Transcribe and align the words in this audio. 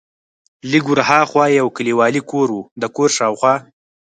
لږ 0.71 0.85
ور 0.89 0.99
ها 1.09 1.19
خوا 1.29 1.45
یو 1.59 1.67
کلیوالي 1.75 2.21
کور 2.31 2.47
و، 2.55 2.59
د 2.81 2.83
کور 2.95 3.09
شاوخوا. 3.17 3.53